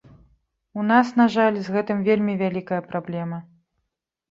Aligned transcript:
У 0.79 0.85
нас, 0.91 1.11
на 1.21 1.27
жаль, 1.35 1.59
з 1.67 1.77
гэтым 1.77 2.03
вельмі 2.09 2.33
вялікая 2.41 2.81
праблема. 2.89 3.41